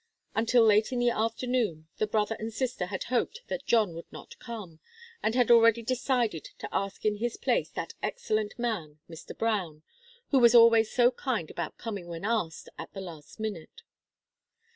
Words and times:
Until 0.33 0.63
late 0.63 0.91
in 0.91 0.97
the 0.97 1.11
afternoon 1.11 1.87
the 1.97 2.07
brother 2.07 2.35
and 2.39 2.51
sister 2.51 2.87
had 2.87 3.03
hoped 3.03 3.41
that 3.49 3.67
John 3.67 3.93
would 3.93 4.11
not 4.11 4.35
come, 4.39 4.79
and 5.21 5.35
had 5.35 5.51
already 5.51 5.83
decided 5.83 6.43
to 6.57 6.67
ask 6.71 7.05
in 7.05 7.17
his 7.17 7.37
place 7.37 7.69
that 7.69 7.93
excellent 8.01 8.57
man, 8.57 8.97
Mr. 9.07 9.37
Brown, 9.37 9.83
who 10.31 10.39
was 10.39 10.55
always 10.55 10.89
so 10.91 11.11
kind 11.11 11.51
about 11.51 11.77
coming 11.77 12.07
when 12.07 12.25
asked 12.25 12.67
at 12.79 12.91
the 12.93 13.01
last 13.01 13.39
minute. 13.39 13.83